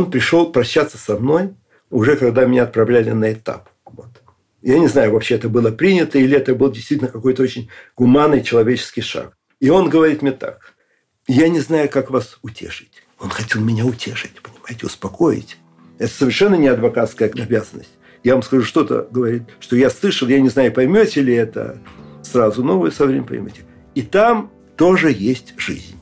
[0.00, 1.50] Он пришел прощаться со мной,
[1.90, 3.68] уже когда меня отправляли на этап.
[3.84, 4.08] Вот.
[4.62, 9.02] Я не знаю, вообще это было принято или это был действительно какой-то очень гуманный человеческий
[9.02, 9.36] шаг.
[9.60, 10.74] И он говорит мне так.
[11.28, 13.02] Я не знаю, как вас утешить.
[13.18, 15.58] Он хотел меня утешить, понимаете, успокоить.
[15.98, 17.92] Это совершенно не адвокатская обязанность.
[18.24, 21.78] Я вам скажу что-то, говорит, что я слышал, я не знаю, поймете ли это
[22.22, 23.66] сразу, но вы со временем поймете.
[23.94, 25.99] И там тоже есть жизнь.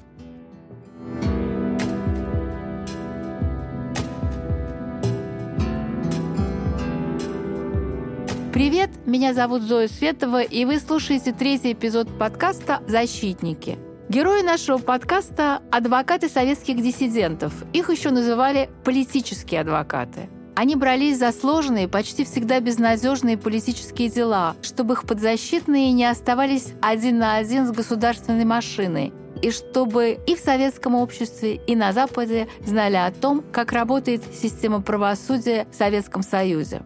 [8.59, 13.79] Привет, меня зовут Зоя Светова, и вы слушаете третий эпизод подкаста «Защитники».
[14.09, 17.53] Герои нашего подкаста– адвокаты советских диссидентов.
[17.73, 20.29] Их еще называли политические адвокаты.
[20.57, 27.19] Они брались за сложные, почти всегда безнадежные политические дела, чтобы их подзащитные не оставались один
[27.19, 32.97] на один с государственной машиной, и чтобы и в советском обществе, и на Западе знали
[32.97, 36.83] о том, как работает система правосудия в Советском Союзе.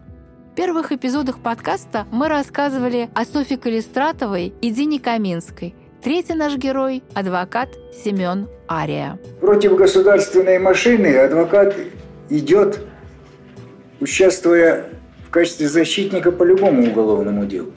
[0.53, 5.73] В первых эпизодах подкаста мы рассказывали о Софье Калистратовой и Дине Каминской–
[6.03, 7.69] Третий наш герой– адвокат
[8.03, 9.17] Семен Ария.
[9.41, 11.75] Против государственной машины адвокат
[12.29, 12.81] идет,
[13.99, 14.89] участвуя
[15.25, 17.71] в качестве защитника по любому уголовному делу.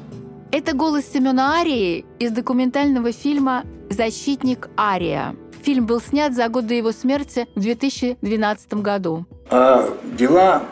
[0.53, 5.35] Это голос Семена Арии из документального фильма «Защитник Ария».
[5.63, 9.25] Фильм был снят за год до его смерти в 2012 году.
[9.49, 9.89] А
[10.19, 10.63] дела,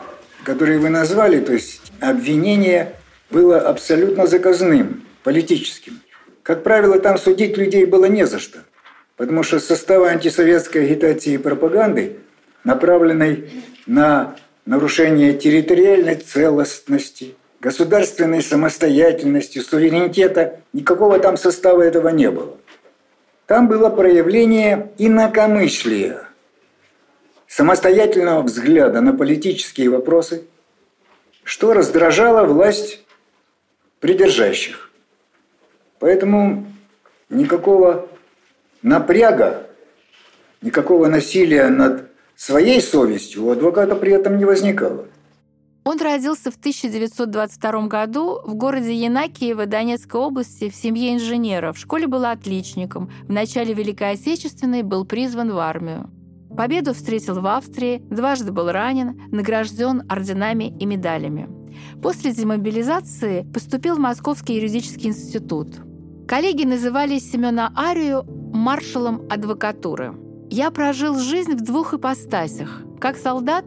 [0.43, 2.93] которые вы назвали, то есть обвинение,
[3.29, 6.01] было абсолютно заказным, политическим.
[6.43, 8.59] Как правило, там судить людей было не за что,
[9.17, 12.17] потому что составы антисоветской агитации и пропаганды,
[12.63, 13.49] направленной
[13.87, 14.35] на
[14.65, 22.57] нарушение территориальной целостности, государственной самостоятельности, суверенитета, никакого там состава этого не было.
[23.47, 26.21] Там было проявление инакомыслия,
[27.47, 30.45] самостоятельного взгляда на политические вопросы,
[31.45, 33.01] что раздражало власть
[34.01, 34.91] придержащих.
[35.99, 36.65] Поэтому
[37.29, 38.09] никакого
[38.81, 39.69] напряга,
[40.61, 45.05] никакого насилия над своей совестью у адвоката при этом не возникало.
[45.85, 51.73] Он родился в 1922 году в городе Янакиево Донецкой области в семье инженера.
[51.73, 53.11] В школе был отличником.
[53.27, 56.09] В начале Великой Отечественной был призван в армию.
[56.57, 61.49] Победу встретил в Австрии, дважды был ранен, награжден орденами и медалями.
[62.01, 65.75] После демобилизации поступил в Московский юридический институт.
[66.27, 68.23] Коллеги называли Семена Арию
[68.53, 70.15] маршалом адвокатуры.
[70.49, 73.65] Я прожил жизнь в двух ипостасях– как солдат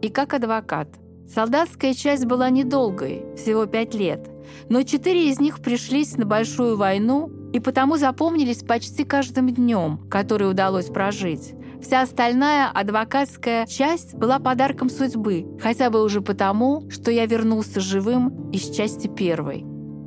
[0.00, 0.88] и как адвокат.
[1.32, 4.28] Солдатская часть была недолгой, всего пять лет,
[4.68, 10.50] но четыре из них пришлись на большую войну и потому запомнились почти каждым днем, который
[10.50, 11.54] удалось прожить.
[11.82, 18.50] Вся остальная адвокатская часть была подарком судьбы, хотя бы уже потому, что я вернулся живым
[18.50, 19.64] из части первой.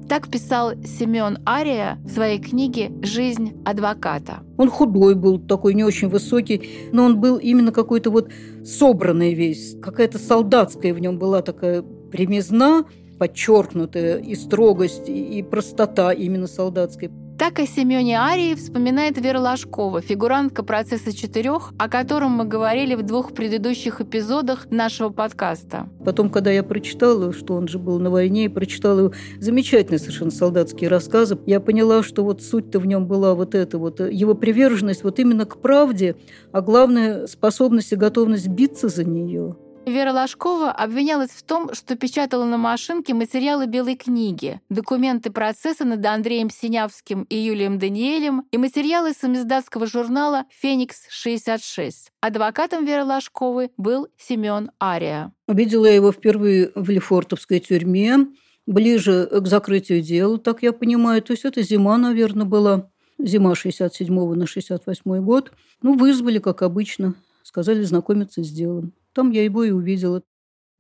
[0.08, 4.44] Так писал Семен Ария в своей книге «Жизнь адвоката».
[4.58, 8.30] Он худой был, такой не очень высокий, но он был именно какой-то вот
[8.64, 9.76] собранный весь.
[9.82, 12.86] Какая-то солдатская в нем была такая примизна,
[13.18, 17.10] подчеркнутая и строгость, и простота именно солдатской.
[17.38, 23.02] Так о Семене Арии вспоминает Вера Ложкова, фигурантка процесса четырех, о котором мы говорили в
[23.02, 25.90] двух предыдущих эпизодах нашего подкаста.
[26.06, 30.90] Потом, когда я прочитала, что он же был на войне, и прочитала замечательные совершенно солдатские
[30.90, 35.18] рассказы, я поняла, что вот суть-то в нем была вот эта вот, его приверженность вот
[35.18, 36.16] именно к правде,
[36.52, 39.56] а главное, способность и готовность биться за нее.
[39.86, 46.06] Вера Ложкова обвинялась в том, что печатала на машинке материалы Белой книги, документы процесса над
[46.06, 51.92] Андреем Синявским и Юлием Даниэлем и материалы самиздатского журнала «Феникс-66».
[52.22, 55.34] Адвокатом Веры Ложковой был Семен Ария.
[55.50, 58.28] Видела я его впервые в Лефортовской тюрьме,
[58.66, 61.22] ближе к закрытию дела, так я понимаю.
[61.22, 62.90] То есть это зима, наверное, была.
[63.20, 65.52] Зима 67 на 68 год.
[65.82, 67.16] Ну, вызвали, как обычно.
[67.44, 68.94] Сказали знакомиться с делом.
[69.14, 70.24] Там я его и увидела.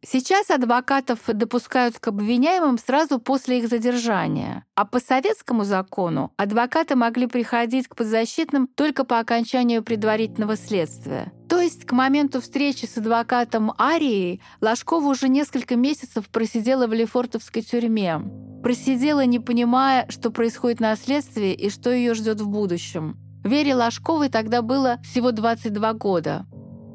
[0.06, 4.66] Сейчас адвокатов допускают к обвиняемым сразу после их задержания.
[4.76, 11.32] А по советскому закону адвокаты могли приходить к подзащитным только по окончанию предварительного следствия.
[11.48, 17.62] То есть к моменту встречи с адвокатом Арией Ложкова уже несколько месяцев просидела в Лефортовской
[17.62, 18.20] тюрьме.
[18.62, 23.18] Просидела, не понимая, что происходит на следствии и что ее ждет в будущем.
[23.46, 26.46] Вере Ложковой тогда было всего 22 года.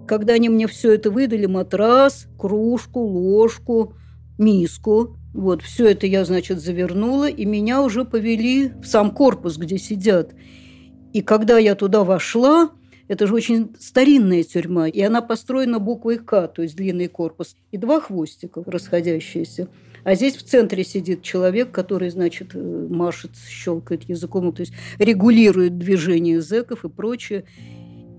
[0.08, 3.94] Когда они мне все это выдали, матрас, кружку, ложку,
[4.38, 9.78] миску, вот, все это я, значит, завернула, и меня уже повели в сам корпус, где
[9.78, 10.32] сидят.
[11.12, 12.70] И когда я туда вошла,
[13.08, 17.78] Это же очень старинная тюрьма, и она построена буквой «К», то есть длинный корпус, и
[17.78, 19.68] два хвостика расходящиеся.
[20.04, 25.78] А здесь в центре сидит человек, который, значит, э, машет, щелкает языком, то есть регулирует
[25.78, 27.44] движение зэков и прочее.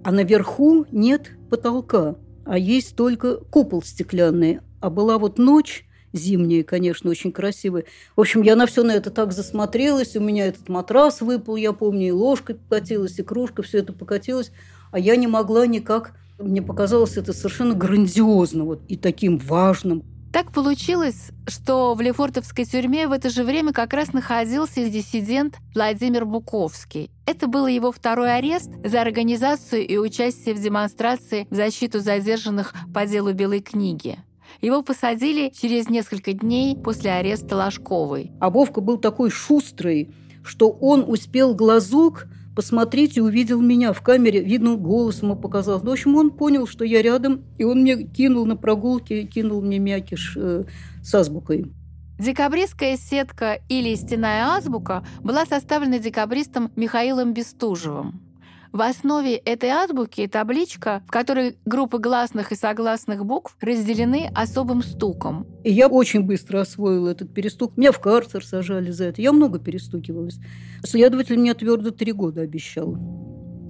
[0.04, 2.16] А наверху нет потолка,
[2.46, 4.60] а есть только купол стеклянный.
[4.80, 7.86] А была вот ночь, зимние, конечно, очень красивые.
[8.16, 10.16] В общем, я на все на это так засмотрелась.
[10.16, 14.52] У меня этот матрас выпал, я помню, и ложка покатилась, и кружка, все это покатилось.
[14.92, 16.14] А я не могла никак...
[16.40, 20.06] Мне показалось это совершенно грандиозно вот, и таким важным.
[20.32, 26.26] Так получилось, что в Лефортовской тюрьме в это же время как раз находился диссидент Владимир
[26.26, 27.10] Буковский.
[27.26, 33.08] Это был его второй арест за организацию и участие в демонстрации в защиту задержанных по
[33.08, 34.20] делу Белой книги.
[34.62, 38.32] Его посадили через несколько дней после ареста Ложковой.
[38.40, 44.44] А Вовка был такой шустрый, что он успел глазок посмотреть и увидел меня в камере.
[44.44, 45.84] Видно, голос ему показалось.
[45.84, 49.80] В общем, он понял, что я рядом, и он мне кинул на прогулке, кинул мне
[49.80, 50.66] мякиш э,
[51.02, 51.72] с азбукой.
[52.20, 58.29] Декабристская сетка или стенная азбука была составлена декабристом Михаилом Бестужевым.
[58.72, 65.48] В основе этой азбуки табличка, в которой группы гласных и согласных букв разделены особым стуком.
[65.64, 67.78] И я очень быстро освоила этот перестук.
[67.78, 69.24] Меня в карцер сажали за это.
[69.24, 70.38] Я много перестукивалась.
[70.84, 72.96] Следователь мне твердо три года обещал.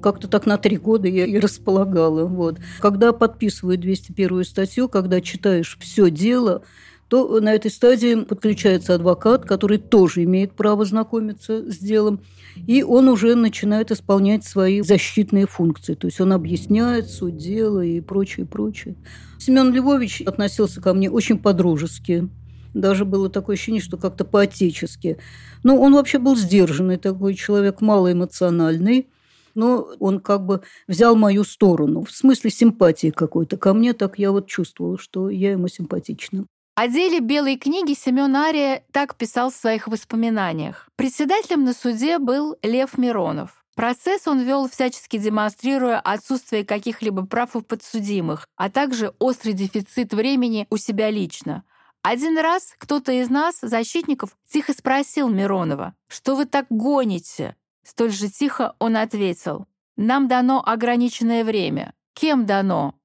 [0.02, 2.26] Как-то так на три года я и располагала.
[2.26, 2.60] Вот.
[2.80, 6.64] Когда подписываю 201 статью, когда читаешь все дело,
[7.08, 12.22] то на этой стадии подключается адвокат, который тоже имеет право знакомиться с делом,
[12.68, 15.96] и он уже начинает исполнять свои защитные функции.
[15.96, 18.96] То есть он объясняет суть дела и прочее, прочее.
[19.38, 22.30] Семен Львович относился ко мне очень по-дружески.
[22.74, 25.18] Даже было такое ощущение, что как-то по-отечески.
[25.64, 29.08] Но он вообще был сдержанный такой человек, малоэмоциональный
[29.56, 34.32] но он как бы взял мою сторону, в смысле симпатии какой-то ко мне, так я
[34.32, 36.46] вот чувствовала, что я ему симпатична.
[36.82, 40.88] О деле Белой книги Семен Ария так писал в своих воспоминаниях.
[40.96, 43.66] Председателем на суде был Лев Миронов.
[43.76, 50.68] Процесс он вел, всячески демонстрируя отсутствие каких-либо прав у подсудимых, а также острый дефицит времени
[50.70, 51.66] у себя лично.
[52.02, 58.30] Один раз кто-то из нас, защитников, тихо спросил Миронова, «Что вы так гоните?» Столь же
[58.30, 59.68] тихо он ответил,
[59.98, 61.94] «Нам дано ограниченное время.
[62.14, 62.96] Кем дано?»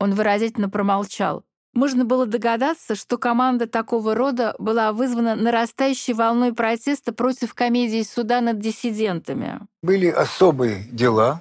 [0.00, 1.44] Он выразительно промолчал.
[1.78, 8.40] Можно было догадаться, что команда такого рода была вызвана нарастающей волной протеста против комедии суда
[8.40, 9.60] над диссидентами.
[9.80, 11.40] Были особые дела,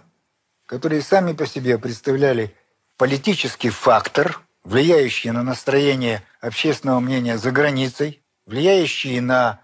[0.68, 2.54] которые сами по себе представляли
[2.98, 9.62] политический фактор, влияющий на настроение общественного мнения за границей, влияющий на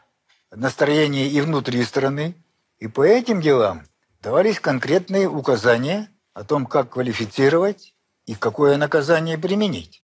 [0.49, 2.33] настроение и внутри страны.
[2.79, 3.83] И по этим делам
[4.23, 7.93] давались конкретные указания о том, как квалифицировать
[8.25, 10.02] и какое наказание применить.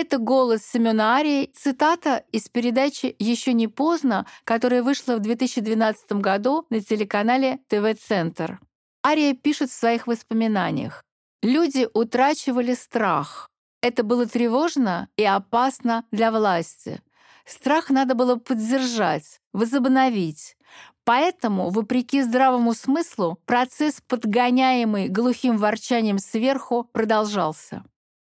[0.00, 6.64] Это голос Семена Арии, цитата из передачи «Еще не поздно», которая вышла в 2012 году
[6.70, 8.60] на телеканале ТВ-центр.
[9.04, 11.02] Ария пишет в своих воспоминаниях.
[11.42, 13.50] «Люди утрачивали страх.
[13.82, 17.02] Это было тревожно и опасно для власти.
[17.44, 20.56] Страх надо было поддержать, возобновить.
[21.02, 27.82] Поэтому, вопреки здравому смыслу, процесс, подгоняемый глухим ворчанием сверху, продолжался.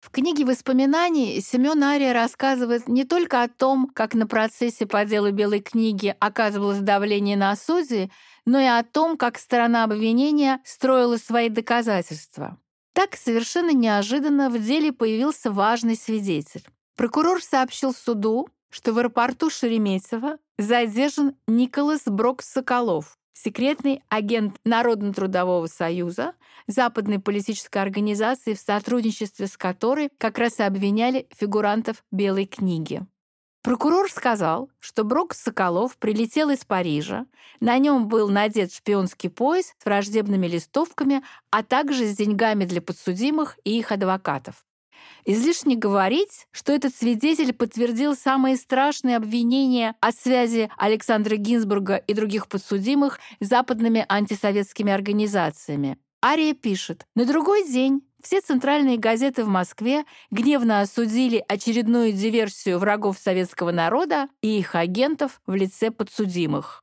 [0.03, 5.31] В книге воспоминаний Семен Ария рассказывает не только о том, как на процессе по делу
[5.31, 8.11] Белой книги оказывалось давление на судьи,
[8.45, 12.57] но и о том, как сторона обвинения строила свои доказательства.
[12.91, 16.67] Так совершенно неожиданно в деле появился важный свидетель.
[16.97, 26.33] Прокурор сообщил суду, что в аэропорту Шереметьево задержан Николас Брок-Соколов, секретный агент Народно-трудового союза,
[26.67, 33.05] западной политической организации, в сотрудничестве с которой как раз и обвиняли фигурантов Белой книги.
[33.63, 37.25] Прокурор сказал, что Брок Соколов прилетел из Парижа,
[37.61, 43.57] на нем был надет шпионский пояс с враждебными листовками, а также с деньгами для подсудимых
[43.63, 44.65] и их адвокатов.
[45.25, 52.47] Излишне говорить, что этот свидетель подтвердил самые страшные обвинения о связи Александра Гинзбурга и других
[52.47, 55.97] подсудимых с западными антисоветскими организациями.
[56.23, 63.17] Ария пишет, «На другой день все центральные газеты в Москве гневно осудили очередную диверсию врагов
[63.17, 66.82] советского народа и их агентов в лице подсудимых.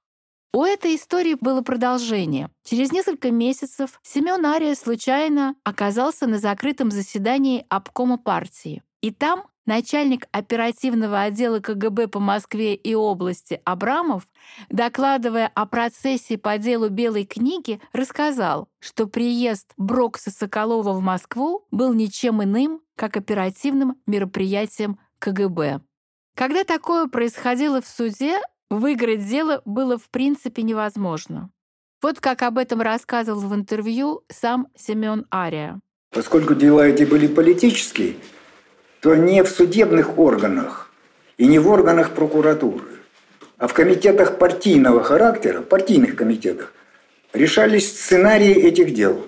[0.53, 2.51] У этой истории было продолжение.
[2.65, 8.83] Через несколько месяцев Семен Ария случайно оказался на закрытом заседании обкома партии.
[9.01, 14.27] И там начальник оперативного отдела КГБ по Москве и области Абрамов,
[14.69, 21.95] докладывая о процессе по делу Белой книги, рассказал, что приезд Брокса Соколова в Москву был
[21.95, 25.81] ничем иным, как оперативным мероприятием КГБ.
[26.35, 28.41] Когда такое происходило в суде,
[28.71, 31.51] выиграть дело было в принципе невозможно.
[32.01, 35.81] Вот как об этом рассказывал в интервью сам Семен Ария.
[36.13, 38.15] Поскольку дела эти были политические,
[39.01, 40.91] то не в судебных органах
[41.37, 43.01] и не в органах прокуратуры,
[43.59, 46.73] а в комитетах партийного характера, партийных комитетах,
[47.33, 49.27] решались сценарии этих дел.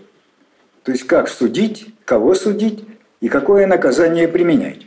[0.82, 2.84] То есть как судить, кого судить
[3.20, 4.86] и какое наказание применять.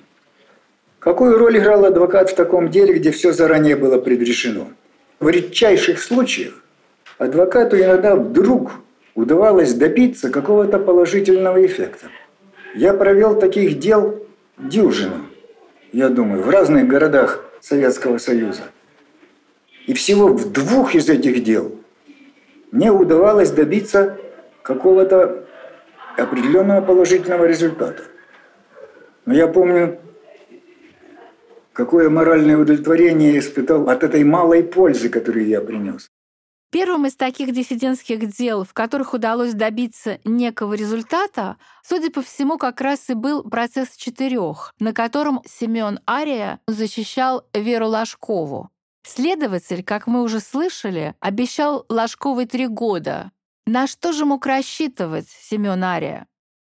[1.06, 4.70] Какую роль играл адвокат в таком деле, где все заранее было предрешено?
[5.20, 6.64] В редчайших случаях
[7.20, 8.72] адвокату иногда вдруг
[9.14, 12.08] удавалось добиться какого-то положительного эффекта.
[12.74, 14.26] Я провел таких дел
[14.58, 15.28] дюжину,
[15.94, 18.64] я думаю, в разных городах Советского Союза.
[19.86, 21.72] И всего в двух из этих дел
[22.72, 24.18] мне удавалось добиться
[24.64, 25.46] какого-то
[26.18, 28.02] определенного положительного результата.
[29.28, 30.00] Но я помню,
[31.76, 36.10] какое моральное удовлетворение я испытал от этой малой пользы, которую я принес.
[36.72, 42.82] Первым из таких диссидентских дел, в которых удалось добиться некого результата, судя по всему, как
[42.82, 48.70] раз и был процесс четырех, на котором Семен Ария защищал Веру Ложкову.
[49.06, 53.32] Следователь, как мы уже слышали, обещал Ложковой три года.
[53.66, 56.28] На что же мог рассчитывать Семен Ария?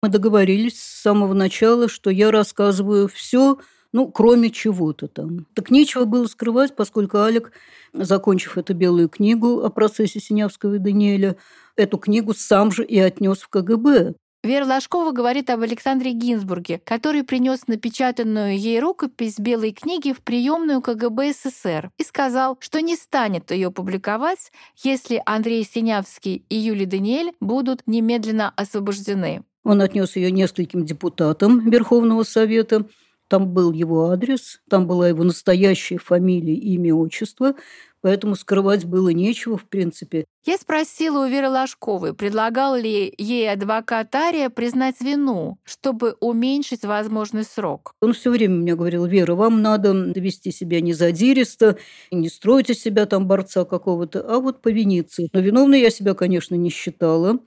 [0.02, 3.58] Мы договорились с самого начала, что я рассказываю все,
[3.98, 5.44] ну, кроме чего-то там.
[5.54, 7.50] Так нечего было скрывать, поскольку Алик,
[7.92, 11.34] закончив эту белую книгу о процессе Синявского и Даниэля,
[11.74, 14.14] эту книгу сам же и отнес в КГБ.
[14.44, 20.80] Вера Ложкова говорит об Александре Гинзбурге, который принес напечатанную ей рукопись белой книги в приемную
[20.80, 27.32] КГБ СССР и сказал, что не станет ее публиковать, если Андрей Синявский и Юлий Даниэль
[27.40, 29.42] будут немедленно освобождены.
[29.64, 32.86] Он отнес ее нескольким депутатам Верховного Совета,
[33.28, 37.54] там был его адрес, там была его настоящая фамилия, имя, отчество,
[38.00, 40.24] поэтому скрывать было нечего, в принципе.
[40.44, 47.44] Я спросила у Веры Ложковой, предлагал ли ей адвокат Ария признать вину, чтобы уменьшить возможный
[47.44, 47.92] срок.
[48.00, 51.76] Он все время мне говорил, Вера, вам надо вести себя не задиристо,
[52.10, 55.24] не строить из себя там борца какого-то, а вот повиниться.
[55.32, 57.38] Но виновной я себя, конечно, не считала.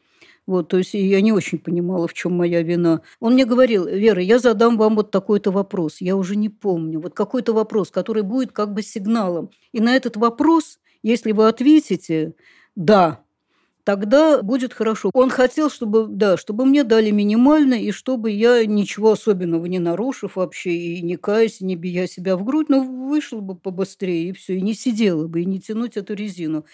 [0.48, 3.01] Вот, то есть я не очень понимала, в чем моя вина.
[3.19, 6.01] Он мне говорил, Вера, я задам вам вот такой-то вопрос.
[6.01, 7.00] Я уже не помню.
[7.00, 9.51] Вот какой-то вопрос, который будет как бы сигналом.
[9.71, 12.33] И на этот вопрос, если вы ответите
[12.75, 13.24] «да»,
[13.84, 15.12] тогда будет хорошо.
[15.14, 20.36] Он хотел, чтобы, да, чтобы мне дали минимально, и чтобы я ничего особенного не нарушив
[20.36, 24.58] вообще, и не каясь, не бия себя в грудь, но вышел бы побыстрее, и все,
[24.58, 26.66] и не сидела бы, и не тянуть эту резину.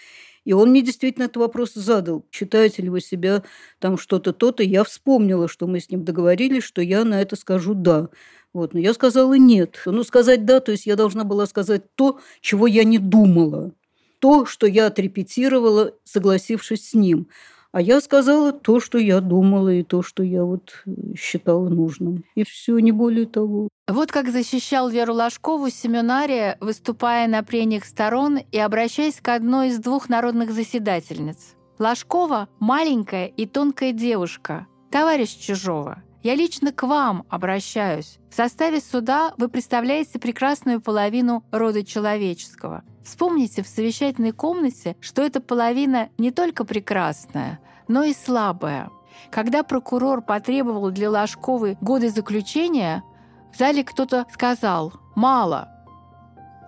[0.44, 2.24] И он мне действительно этот вопрос задал.
[2.30, 3.42] Считаете ли вы себя
[3.80, 4.62] там что-то то-то?
[4.62, 8.08] Я вспомнила, что мы с ним договорились, что я на это скажу «да».
[8.54, 8.72] Вот.
[8.72, 9.82] Но я сказала «нет».
[9.84, 13.72] Ну, сказать «да», то есть я должна была сказать то, чего я не думала.
[14.18, 17.28] То, что я отрепетировала, согласившись с ним.
[17.70, 22.24] А я сказала то, что я думала, и то, что я вот э, считала нужным.
[22.34, 23.68] И все, не более того.
[23.86, 29.78] Вот как защищал Веру Ложкову семинария, выступая на прениях сторон и обращаясь к одной из
[29.78, 31.54] двух народных заседательниц.
[31.78, 36.02] Ложкова– маленькая и тонкая девушка, товарищ чужого.
[36.22, 38.18] Я лично к вам обращаюсь.
[38.30, 42.82] В составе суда вы представляете прекрасную половину рода человеческого.
[43.08, 48.90] Вспомните в совещательной комнате, что эта половина не только прекрасная, но и слабая.
[49.30, 53.02] Когда прокурор потребовал для Ложковой годы заключения,
[53.50, 55.70] в зале кто-то сказал «мало».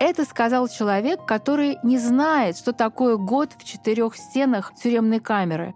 [0.00, 5.74] Это сказал человек, который не знает, что такое год в четырех стенах тюремной камеры.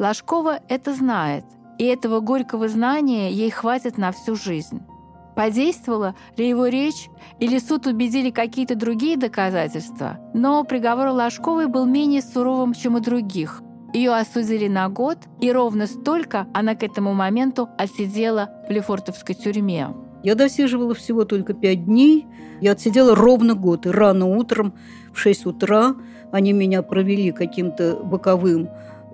[0.00, 1.44] Ложкова это знает,
[1.78, 4.82] и этого горького знания ей хватит на всю жизнь.
[5.40, 12.20] Подействовала ли его речь, или суд убедили какие-то другие доказательства, но приговор Ложковой был менее
[12.20, 13.62] суровым, чем у других.
[13.94, 19.88] Ее осудили на год, и ровно столько она к этому моменту отсидела в Лефортовской тюрьме.
[20.22, 22.26] Я досиживала всего только пять дней.
[22.60, 23.86] Я отсидела ровно год.
[23.86, 24.74] И рано утром
[25.14, 25.94] в 6 утра
[26.30, 28.68] они меня провели каким-то боковым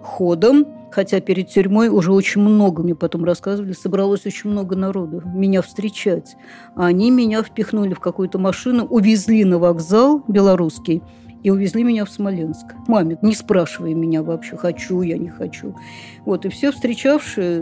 [0.07, 5.61] ходом, хотя перед тюрьмой уже очень много, мне потом рассказывали, собралось очень много народу меня
[5.61, 6.37] встречать.
[6.75, 11.03] А они меня впихнули в какую-то машину, увезли на вокзал белорусский
[11.43, 12.67] и увезли меня в Смоленск.
[12.89, 15.77] Маме, не спрашивая меня вообще, хочу я, не хочу.
[16.25, 17.61] Вот, и все встречавшие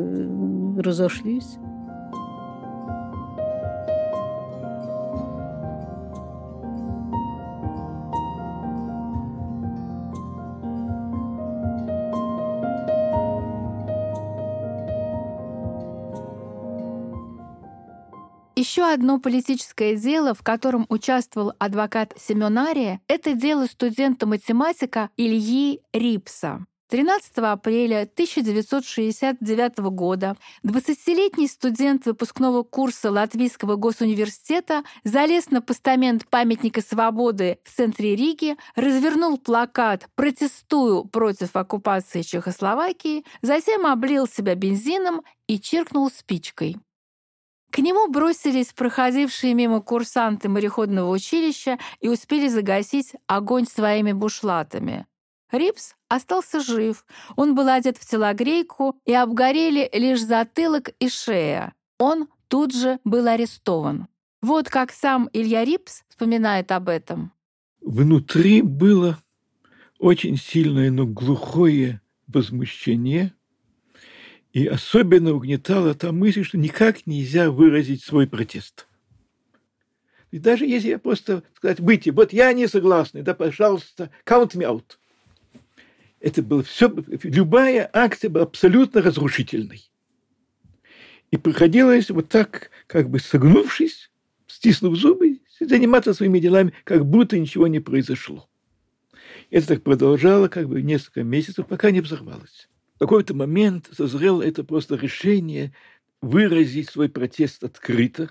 [0.78, 1.58] разошлись.
[18.64, 26.64] Еще одно политическое дело, в котором участвовал адвокат Семенария, это дело студента-математика Ильи Рипса.
[26.88, 37.59] 13 апреля 1969 года 20-летний студент выпускного курса Латвийского госуниверситета залез на постамент памятника свободы
[37.64, 46.11] в центре Риги, развернул плакат «Протестую против оккупации Чехословакии», затем облил себя бензином и чиркнул
[46.11, 46.78] спичкой.
[47.75, 55.07] К нему бросились проходившие мимо курсанты мореходного училища и успели загасить огонь своими бушлатами.
[55.50, 57.04] Рипс остался жив.
[57.35, 61.75] Он был одет в телогрейку, и обгорели лишь затылок и шея.
[61.99, 64.07] Он тут же был арестован.
[64.40, 67.33] Вот как сам Илья Рипс вспоминает об этом.
[67.81, 69.19] Внутри было
[69.99, 73.35] очень сильное, но глухое возмущение,
[74.54, 78.87] и особенно угнетала та мысль, что никак нельзя выразить свой протест.
[80.30, 84.62] И даже если я просто сказать, выйти, вот я не согласный, да, пожалуйста, count me
[84.62, 84.84] out–
[86.25, 86.90] это было все,
[87.23, 89.82] любая акция была абсолютно разрушительной.
[91.30, 94.11] И приходилось вот так, как бы согнувшись,
[94.46, 98.49] стиснув зубы, заниматься своими делами, как будто ничего не произошло.
[99.50, 102.70] Это так продолжало как бы несколько месяцев, пока не взорвалось.
[102.94, 105.74] В какой-то момент созрело это просто решение
[106.20, 108.30] выразить свой протест открыто.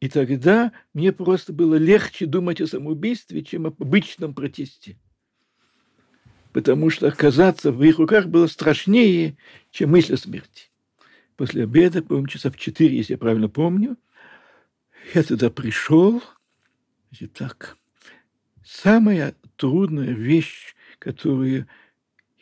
[0.00, 4.96] И тогда мне просто было легче думать о самоубийстве, чем об обычном протесте
[6.52, 9.36] потому что оказаться в их руках было страшнее,
[9.70, 10.70] чем мысль о смерти.
[11.36, 13.96] После обеда, по-моему, часа в четыре, если я правильно помню,
[15.14, 16.22] я туда пришел.
[17.10, 17.76] Значит, так,
[18.64, 21.66] самая трудная вещь, которую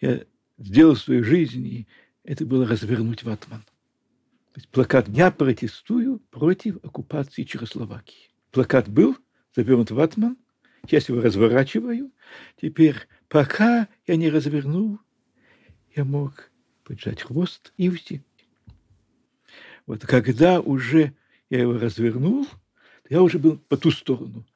[0.01, 0.25] я
[0.59, 1.87] сделал в своей жизни,
[2.25, 3.63] это было развернуть ватман.
[4.53, 8.31] То есть плакат «Я протестую против оккупации Чехословакии».
[8.51, 9.17] Плакат был
[9.55, 10.37] завернут ватман,
[10.85, 12.11] сейчас его разворачиваю.
[12.61, 12.97] Теперь
[13.29, 14.99] Пока я не развернул,
[15.95, 16.51] я мог
[16.85, 18.23] поджать хвост и уйти.
[19.87, 21.15] Вот когда уже
[21.51, 22.47] я его развернул,
[23.11, 24.47] я уже был по ту сторону.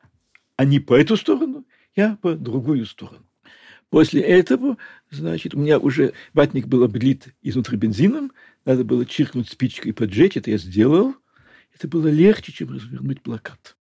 [0.57, 3.27] А не по эту сторону, я по другую сторону.
[3.93, 4.79] После этого,
[5.11, 8.33] значит, у меня уже ватник был облит изнутри бензином,
[8.65, 11.15] надо было чиркнуть спичкой и поджечь, это я сделал.
[11.75, 13.77] Это было легче, чем развернуть плакат.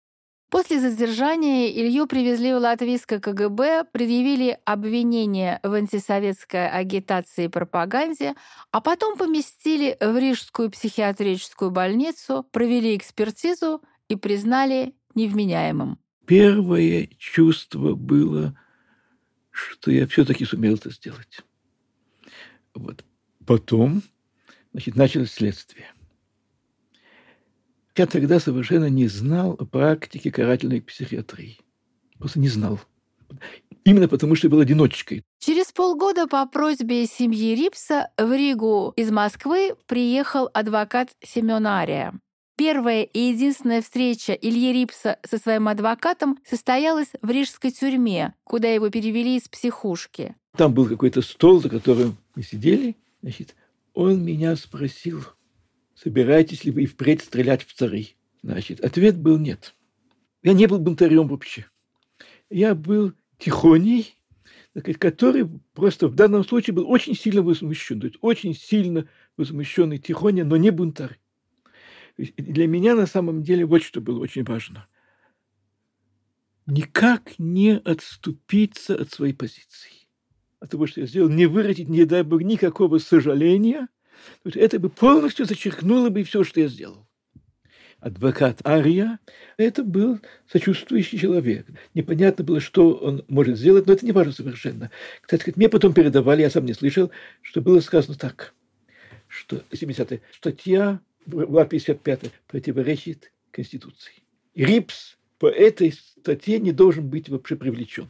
[0.50, 8.34] После задержания Илью привезли в латвийское КГБ, предъявили обвинение в антисоветской агитации и пропаганде,
[8.72, 16.00] а потом поместили в Рижскую психиатрическую больницу, провели экспертизу и признали невменяемым.
[16.26, 18.58] Первое чувство было,
[19.60, 21.41] что я все-таки сумел это сделать.
[22.74, 23.04] Вот.
[23.45, 24.04] Потом
[24.72, 25.91] значит, началось следствие.
[27.95, 31.60] Я тогда совершенно не знал о практике карательной психиатрии.
[32.17, 32.80] Просто не знал.
[33.84, 35.24] Именно потому, что был одиночкой.
[35.39, 42.13] Через полгода по просьбе семьи Рипса в Ригу из Москвы приехал адвокат Семен Ария.
[42.60, 48.89] Первая и единственная встреча Ильи Рипса со своим адвокатом состоялась в рижской тюрьме, куда его
[48.89, 50.36] перевели из психушки.
[50.58, 52.98] Там был какой-то стол, за которым мы сидели.
[53.22, 53.56] Значит,
[53.93, 55.24] он меня спросил,
[55.95, 58.17] собираетесь ли вы и впредь стрелять в царей?
[58.43, 59.74] Значит, ответ был нет.
[60.43, 61.65] Я не был бунтарем вообще.
[62.50, 64.15] Я был тихоней,
[65.00, 68.02] который просто в данном случае был очень сильно возмущен.
[68.02, 71.19] То есть очень сильно возмущенный тихоня, но не бунтарь.
[72.38, 74.88] Для меня на самом деле вот что было очень важно.
[76.65, 79.91] Никак не отступиться от своей позиции.
[80.60, 83.88] От того, что я сделал, не выразить, не дай бог, никакого сожаления–
[84.43, 87.08] это бы полностью зачеркнуло бы все, что я сделал.
[88.01, 89.19] Адвокат Ария–
[89.58, 90.19] это был
[90.51, 91.67] сочувствующий человек.
[91.93, 94.91] Непонятно было, что он может сделать, но это не важно совершенно.
[95.21, 98.53] Кстати, мне потом передавали, я сам не слышал, что было сказано так,
[99.27, 104.13] что 70 статья, глава 55 противоречит Конституции.
[104.53, 108.07] И РИПС по этой статье не должен быть вообще привлечен.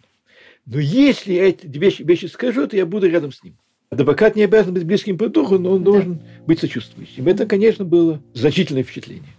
[0.66, 3.58] Но если я эти вещи, вещи скажу, то я буду рядом с ним.
[3.90, 7.28] Адвокат не обязан быть близким по духу, но он должен быть сочувствующим.
[7.28, 9.34] Это, конечно, было значительное впечатление.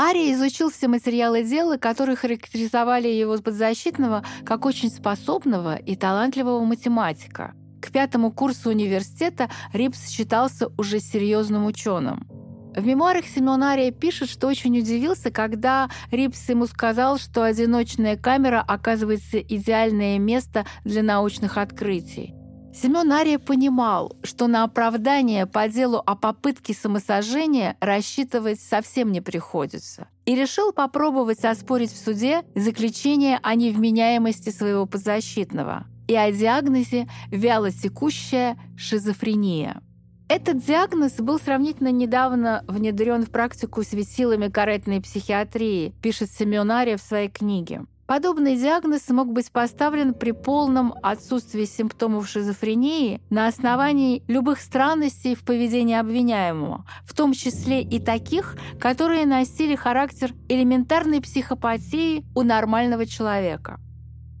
[0.00, 7.54] Ария изучил все материалы дела, которые характеризовали его подзащитного как очень способного и талантливого математика.
[7.80, 12.26] К пятому курсу университета Рипс считался уже серьезным ученым.
[12.74, 18.64] В мемуарах Семен Ария пишет, что очень удивился, когда Рипс ему сказал, что одиночная камера
[18.66, 22.34] оказывается идеальное место для научных открытий.
[22.74, 30.08] Семен Ария понимал, что на оправдание по делу о попытке самосожжения рассчитывать совсем не приходится,
[30.24, 38.56] и решил попробовать оспорить в суде заключение о невменяемости своего подзащитного и о диагнозе вялотекущая
[38.78, 39.82] шизофрения.
[40.34, 47.02] Этот диагноз был сравнительно недавно внедрен в практику светилами карательной психиатрии, пишет Семен Ария в
[47.02, 47.82] своей книге.
[48.06, 55.44] Подобный диагноз мог быть поставлен при полном отсутствии симптомов шизофрении на основании любых странностей в
[55.44, 63.78] поведении обвиняемого, в том числе и таких, которые носили характер элементарной психопатии у нормального человека.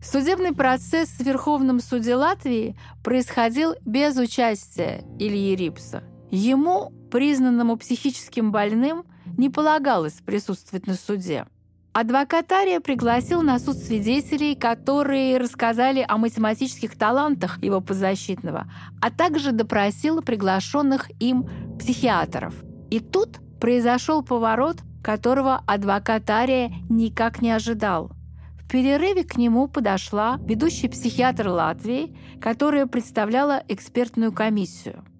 [0.02, 6.02] Судебный процесс в Верховном суде Латвии происходил без участия Ильи Рипса.
[6.28, 9.04] Ему, признанному психическим больным,
[9.38, 11.46] не полагалось присутствовать на суде.
[11.92, 18.66] Адвокат Ария пригласил на суд свидетелей, которые рассказали о математических талантах его подзащитного,
[19.00, 22.54] а также допросил приглашенных им психиатров.
[22.90, 28.10] И тут произошел поворот, которого адвокат Ария никак не ожидал.
[28.72, 35.04] Перерыве к нему подошла ведущий психиатр Латвии, которая представляла экспертную комиссию–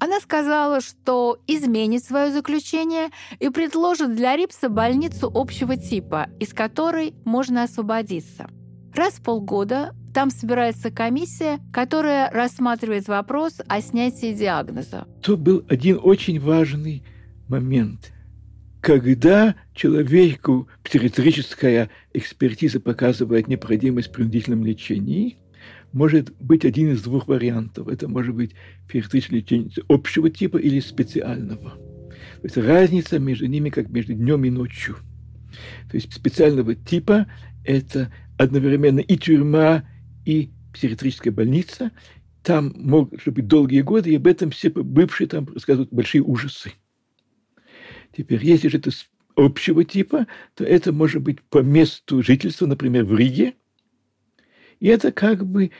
[0.00, 3.08] она сказала, что изменит свое заключение
[3.40, 8.48] и предложит для Рипса больницу общего типа, из которой можно освободиться.
[8.94, 15.08] Раз в полгода там собирается комиссия, которая рассматривает вопрос о снятии диагноза.
[15.20, 17.02] То был один очень важный
[17.48, 18.12] момент.
[18.80, 25.38] Когда человеку психиатрическая экспертиза показывает необходимость в принудительном лечении–
[25.92, 27.88] может быть один из двух вариантов.
[27.88, 28.52] Это может быть
[28.88, 31.70] ферритическое лечение общего типа или специального.
[31.70, 34.96] То есть разница между ними как между днем и ночью.
[35.90, 37.26] То есть специального типа–
[37.64, 39.84] это одновременно и тюрьма,
[40.24, 41.90] и психиатрическая больница.
[42.42, 46.72] Там могут быть долгие годы, и об этом все бывшие там рассказывают большие ужасы.
[48.18, 48.90] Теперь, если же это
[49.34, 53.54] общего типа, то это может быть по месту жительства, например, в Риге–
[54.80, 55.70] и это как бы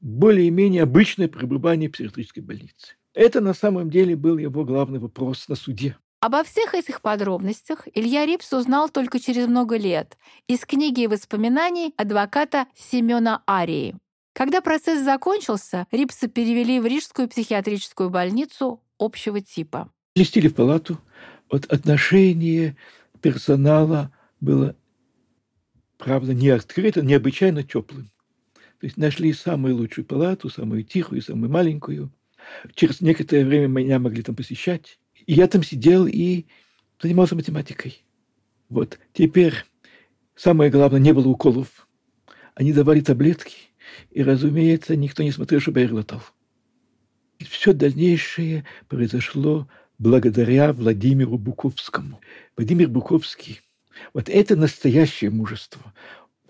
[0.00, 2.94] более-менее обычное пребывание в психиатрической больнице.
[3.14, 5.96] Это на самом деле был его главный вопрос на суде.
[6.20, 10.16] Обо всех этих подробностях Илья Рипс узнал только через много лет
[10.48, 13.96] из книги и воспоминаний адвоката Семена Арии.
[14.34, 19.90] Когда процесс закончился, Рипса перевели в Рижскую психиатрическую больницу общего типа.
[20.14, 20.98] Листили в палату.
[21.50, 22.76] Вот отношение
[23.20, 24.76] персонала было,
[25.96, 28.10] правда, не открыто, необычайно теплым.
[28.80, 32.12] То есть нашли самую лучшую палату, самую тихую, самую маленькую.
[32.74, 34.98] Через некоторое время меня могли там посещать.
[35.26, 36.46] И я там сидел и
[37.00, 38.04] занимался математикой.
[38.68, 38.98] Вот.
[39.12, 39.54] Теперь
[40.36, 41.88] самое главное, не было уколов.
[42.54, 43.56] Они давали таблетки.
[44.10, 46.22] И, разумеется, никто не смотрел, чтобы я глотал.
[47.38, 52.20] И все дальнейшее произошло благодаря Владимиру Буковскому.
[52.56, 53.60] Владимир Буковский
[54.14, 55.92] вот это настоящее мужество.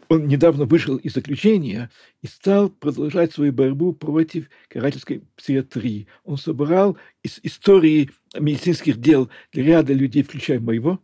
[0.08, 1.90] Он недавно вышел из заключения
[2.22, 6.06] и стал продолжать свою борьбу против карательской психиатрии.
[6.24, 10.98] Он собрал из истории медицинских дел для ряда людей, включая моего.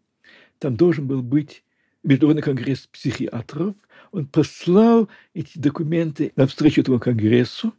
[0.59, 1.65] Там должен был быть
[2.03, 3.75] Международный конгресс психиатров.
[4.11, 7.75] Он послал эти документы на встречу этому конгрессу,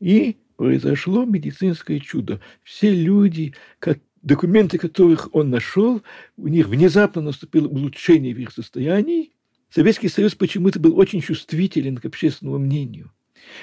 [0.00, 2.40] и произошло медицинское чудо.
[2.62, 3.54] Все люди,
[4.22, 6.02] документы которых он нашел,
[6.36, 9.32] у них внезапно наступило улучшение в их состоянии,
[9.74, 13.10] Советский Союз почему-то был очень чувствителен к общественному мнению.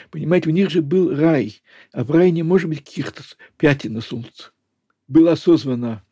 [0.09, 1.61] Понимаете, у них же был рай,
[1.93, 3.23] а в рае не может быть каких-то
[3.57, 4.51] пятен на солнце.
[5.07, 6.03] Была созвана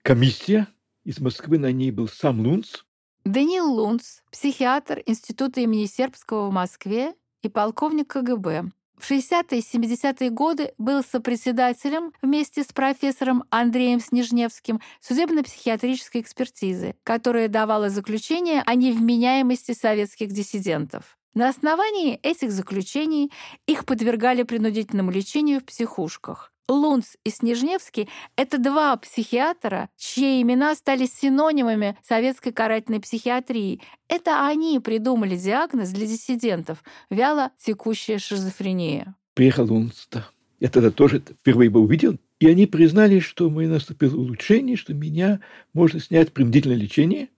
[0.00, 0.66] комиссия,
[1.04, 2.84] из Москвы на ней был сам Лунц.
[3.26, 10.30] Даниил Лунц, психиатр Института имени Сербского в Москве и полковник КГБ, в 60-е и 70-е
[10.30, 19.72] годы был сопредседателем вместе с профессором Андреем Снежневским судебно-психиатрической экспертизы, которая давала заключение о невменяемости
[19.72, 21.18] советских диссидентов.
[21.34, 23.32] На основании этих заключений
[23.66, 26.53] их подвергали принудительному лечению в психушках.
[26.68, 33.80] Лунц и Снежневский— это два психиатра, чьи имена стали синонимами советской карательной психиатрии.
[34.08, 39.14] Это они придумали диагноз для диссидентов— вяло текущая шизофрения.
[39.34, 40.28] Приехал Лунц, да.
[40.60, 42.16] Я тогда тоже впервые его увидел.
[42.40, 45.40] И они признали, что мы наступило улучшение, что меня
[45.72, 47.28] можно снять принудительное лечение.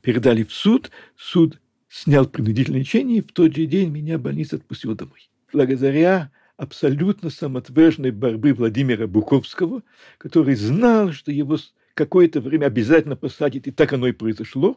[0.00, 0.90] Передали в суд.
[1.16, 5.28] Суд снял принудительное лечение, и в тот же день меня больница отпустила домой.
[5.52, 9.82] Благодаря абсолютно самоотверженной борьбы Владимира Буковского,
[10.18, 11.56] который знал, что его
[11.94, 14.76] какое-то время обязательно посадят, и так оно и произошло.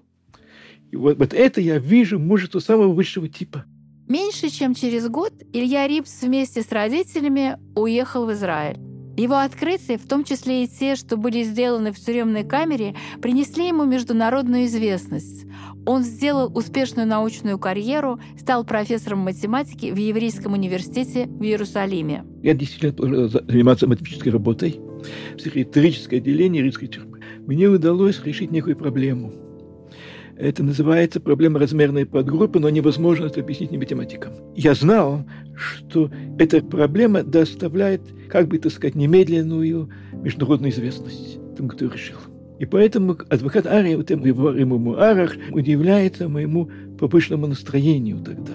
[0.91, 3.65] И вот, вот это я вижу мужество самого высшего типа.
[4.07, 8.79] Меньше чем через год Илья Рипс вместе с родителями уехал в Израиль.
[9.17, 13.83] Его открытия, в том числе и те, что были сделаны в тюремной камере, принесли ему
[13.83, 15.45] международную известность.
[15.85, 22.23] Он сделал успешную научную карьеру, стал профессором математики в Еврейском университете в Иерусалиме.
[22.41, 24.79] Я 10 лет заниматься математической работой
[25.37, 27.19] психиатрическое отделение еврейской тюрьмы.
[27.45, 29.33] Мне удалось решить некую проблему.
[30.37, 34.33] Это называется проблема размерной подгруппы, но невозможно это объяснить не математикам.
[34.55, 41.85] Я знал, что эта проблема доставляет, как бы так сказать, немедленную международную известность тому, кто
[41.87, 42.17] решил.
[42.63, 48.53] И поэтому адвокат Ария в его мемуарах удивляется моему повышенному настроению тогда.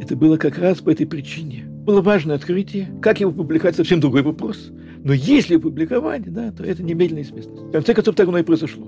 [0.00, 1.64] Это было как раз по этой причине.
[1.68, 2.88] Было важное открытие.
[3.00, 4.72] Как его публиковать, совсем другой вопрос.
[5.04, 7.60] Но если публиковать, да, то это немедленная известность.
[7.60, 8.84] В конце концов, так оно и произошло.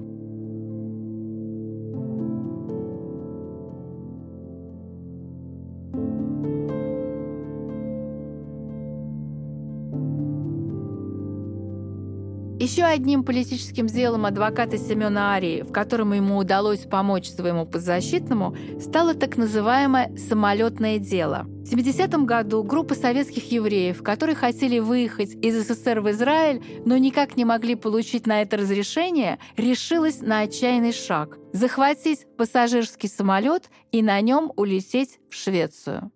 [12.71, 19.15] Еще одним политическим делом адвоката Семена Арии, в котором ему удалось помочь своему подзащитному, стало
[19.15, 21.47] так называемое «самолетное дело».
[21.49, 27.37] В 70-м году группа советских евреев, которые хотели выехать из СССР в Израиль, но никак
[27.37, 34.21] не могли получить на это разрешение, решилась на отчаянный шаг– захватить пассажирский самолет и на
[34.21, 36.13] нем улететь в Швецию.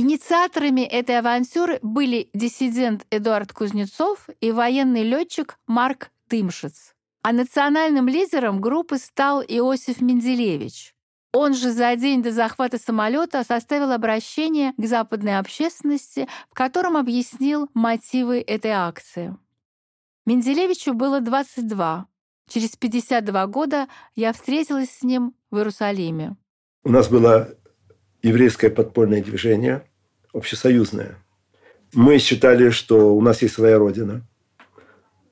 [0.00, 6.94] Инициаторами этой авантюры были диссидент Эдуард Кузнецов и военный летчик Марк Тымшиц.
[7.22, 10.94] А национальным лидером группы стал Иосиф Менделевич.
[11.32, 17.68] Он же за день до захвата самолета составил обращение к западной общественности, в котором объяснил
[17.74, 19.36] мотивы этой акции.
[20.26, 22.06] Менделевичу было 22.
[22.48, 26.36] Через 52 года я встретилась с ним в Иерусалиме.
[26.84, 27.57] У нас было
[28.22, 29.82] еврейское подпольное движение,
[30.32, 31.16] общесоюзное.
[31.94, 34.26] Мы считали, что у нас есть своя родина.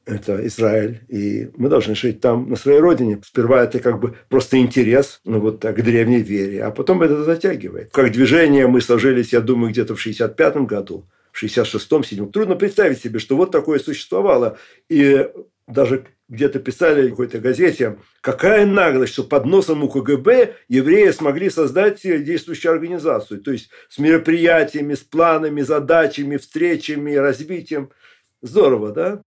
[0.07, 1.01] Это Израиль.
[1.09, 3.20] И мы должны жить там, на своей родине.
[3.25, 6.62] Сперва это как бы просто интерес ну, вот так, к древней вере.
[6.62, 7.90] А потом это затягивает.
[7.92, 11.07] Как движение мы сложились, я думаю, где-то в 65 году.
[11.33, 14.57] В 66-м, 7 Трудно представить себе, что вот такое существовало.
[14.88, 15.29] И
[15.66, 21.51] даже где-то писали в какой-то газете, какая наглость, что под носом у КГБ евреи смогли
[21.51, 23.41] создать действующую организацию.
[23.41, 27.91] То есть с мероприятиями, с планами, задачами, встречами, развитием.
[28.43, 29.23] Здорово, да?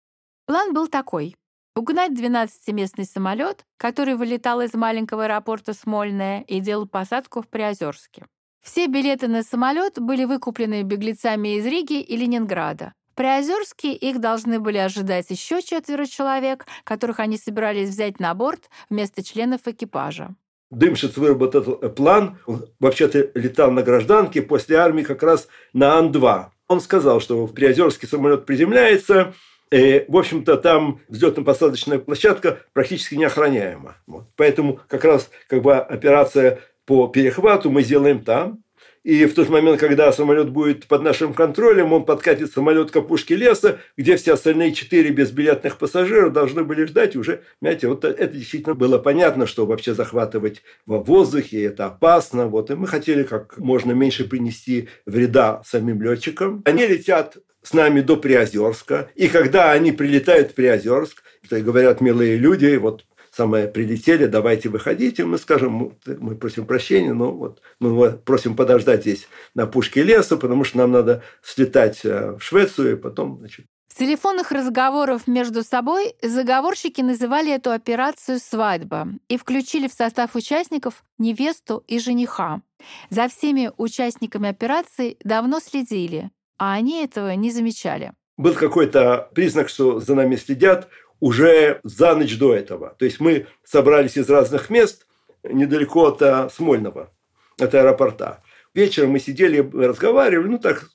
[0.45, 1.36] План был такой.
[1.75, 8.25] Угнать 12-местный самолет, который вылетал из маленького аэропорта Смольное и делал посадку в Приозерске.
[8.63, 12.93] Все билеты на самолет были выкуплены беглецами из Риги и Ленинграда.
[13.17, 19.23] Приозерске их должны были ожидать еще четверо человек, которых они собирались взять на борт вместо
[19.23, 20.36] членов экипажа.
[20.69, 22.38] Дымшиц выработал план.
[22.45, 26.45] Он вообще-то летал на гражданке после армии как раз на Ан-2.
[26.67, 29.34] Он сказал, что в Приозерске самолет приземляется,
[29.71, 33.95] и, в общем-то, там взлетно-посадочная площадка практически неохраняема.
[34.06, 34.27] Вот.
[34.36, 38.63] Поэтому как раз как бы операция по перехвату мы сделаем там.
[39.07, 43.37] И в тот момент, когда самолет будет под нашим контролем, он подкатит самолет к опушке
[43.37, 47.15] леса, где все остальные четыре безбилетных пассажира должны были ждать.
[47.15, 52.47] Уже, понимаете, вот это действительно было понятно, что вообще захватывать во воздухе это опасно.
[52.47, 52.69] Вот.
[52.69, 56.61] И мы хотели как можно меньше принести вреда самим летчикам.
[56.65, 59.09] Они летят с нами до Приозерска.
[59.15, 65.25] И когда они прилетают в Приозерск, это говорят милые люди, вот самое прилетели, давайте выходите,
[65.25, 70.63] мы скажем, мы просим прощения, но вот мы просим подождать здесь на пушке леса, потому
[70.63, 73.65] что нам надо слетать э, в Швецию и потом, значит,
[73.97, 81.03] в телефонных разговорах между собой заговорщики называли эту операцию «свадьба» и включили в состав участников
[81.17, 82.61] невесту и жениха.
[83.09, 88.13] За всеми участниками операции давно следили, а они этого не замечали.
[88.37, 92.95] Был какой-то признак, что за нами следят уже за ночь до этого.
[92.97, 95.08] То есть мы собрались из разных мест
[95.43, 97.12] недалеко от э, Смольного,
[97.60, 98.43] от аэропорта.
[98.73, 100.89] Вечером мы сидели, разговаривали, ну так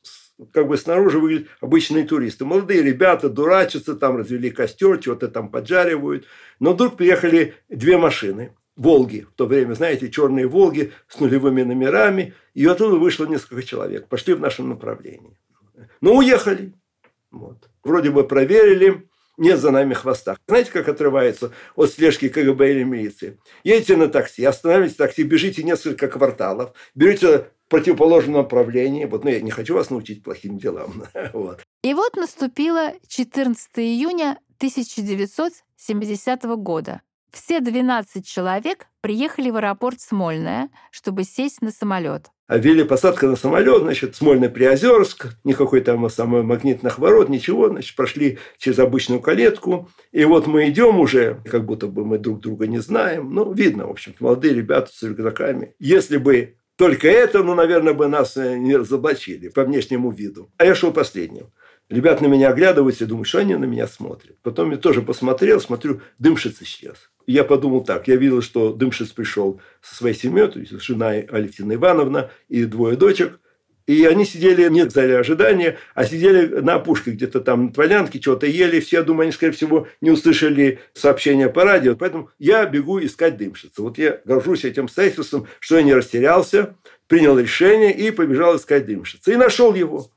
[0.53, 2.45] как бы снаружи выглядят обычные туристы.
[2.45, 6.27] Молодые ребята дурачатся, там развели костер, чего-то там поджаривают.
[6.59, 8.55] Но вдруг приехали две машины.
[8.75, 9.27] Волги.
[9.31, 12.35] В то время, знаете, черные Волги с нулевыми номерами.
[12.55, 14.09] И оттуда вышло несколько человек.
[14.09, 15.37] Пошли в нашем направлении.
[16.01, 16.73] Но уехали.
[17.31, 17.69] Вот.
[17.85, 20.37] Вроде бы проверили нет за нами хвоста.
[20.47, 23.39] Знаете, как отрывается от слежки КГБ или милиции?
[23.65, 29.07] Едете на такси, останавливаете такси, бежите несколько кварталов, берете противоположном направлении.
[29.07, 31.05] Вот, ну, я не хочу вас научить плохим делам.
[31.33, 31.63] вот.
[31.83, 37.01] И вот наступило 14 июня 1970 года.
[37.33, 42.27] Все 12 человек приехали в аэропорт Смольное, чтобы сесть на самолет.
[42.47, 47.97] А ввели посадка на самолет, значит, Смольный Приозерск, никакой там самой магнитных ворот, ничего, значит,
[47.97, 49.89] прошли через обычную калетку.
[50.13, 53.33] И вот мы идем уже, как будто бы мы друг друга не знаем.
[53.33, 55.75] Ну, видно, в общем молодые ребята с рюкзаками.
[55.79, 60.51] Если бы только это, ну, наверное, бы нас э, не разоблачили по внешнему виду.
[60.59, 61.51] А я шел последним.
[61.93, 64.39] Ребят на меня оглядываются и думают, что они на меня смотрят.
[64.43, 67.11] Потом я тоже посмотрел, смотрю, дымшиц исчез.
[67.27, 71.75] Я подумал так, я видел, что дымшиц пришел со своей семьей, то есть жена Алевтина
[71.75, 73.39] Ивановна и двое дочек.
[73.87, 78.23] И они сидели не в зале ожидания, а сидели на опушке где-то там на Тволянке,
[78.23, 78.81] что-то ели.
[78.81, 81.95] Все, я думаю, они, скорее всего, не услышали сообщения по радио.
[81.95, 83.83] Поэтому я бегу искать дымшица.
[83.83, 86.75] Вот я горжусь этим обстоятельством, что я не растерялся,
[87.07, 89.33] принял решение и побежал искать дымшица.
[89.33, 90.11] И нашел его.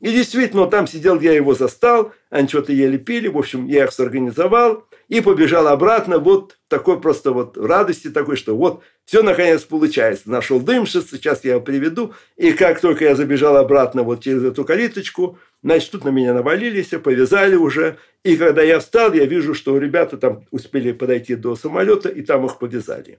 [0.00, 3.92] И действительно, там сидел, я его застал, они что-то ели пили, в общем, я их
[3.92, 10.30] сорганизовал и побежал обратно вот такой просто вот радости такой, что вот все наконец получается.
[10.30, 12.14] Нашел дымшиц, сейчас я его приведу.
[12.36, 16.88] И как только я забежал обратно вот через эту калиточку, значит, тут на меня навалились,
[17.02, 17.98] повязали уже.
[18.24, 22.46] И когда я встал, я вижу, что ребята там успели подойти до самолета, и там
[22.46, 23.18] их повязали.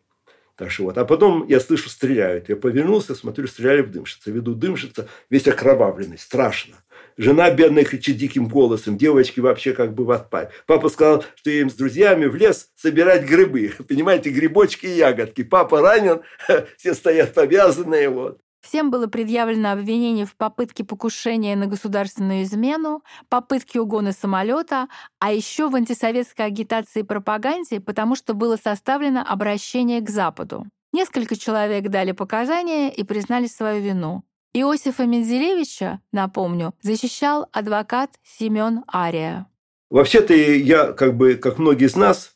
[0.55, 0.97] Так что вот.
[0.97, 2.49] А потом я слышу, стреляют.
[2.49, 4.31] Я повернулся, смотрю, стреляли в дымшица.
[4.31, 6.77] Веду дымшица, весь окровавленный, страшно.
[7.17, 10.51] Жена бедная кричит диким голосом, девочки вообще как бы в отпаде.
[10.65, 13.73] Папа сказал, что я им с друзьями в лес собирать грибы.
[13.87, 15.43] Понимаете, грибочки и ягодки.
[15.43, 16.21] Папа ранен,
[16.77, 18.09] все стоят повязанные.
[18.09, 18.39] Вот.
[18.62, 24.88] Всем было предъявлено обвинение в попытке покушения на государственную измену, попытке угона самолета,
[25.19, 30.67] а еще в антисоветской агитации и пропаганде, потому что было составлено обращение к Западу.
[30.93, 34.24] Несколько человек дали показания и признали свою вину.
[34.54, 39.47] Иосифа Мензелевича, напомню, защищал адвокат Семен Ария.
[39.89, 42.36] Вообще-то я, как бы, как многие из нас,